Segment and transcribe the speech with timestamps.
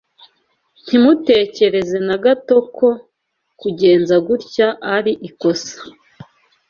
[0.83, 2.89] Ntimutekereze na gato ko
[3.59, 5.77] kugenza gutya ari ikosa.